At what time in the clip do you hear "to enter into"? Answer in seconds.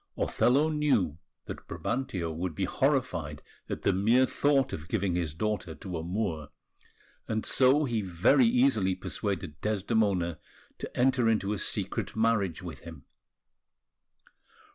10.79-11.53